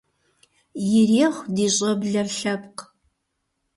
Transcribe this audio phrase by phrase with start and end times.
[0.99, 2.79] Ирехъу ди щӀэблэр лъэпкъ!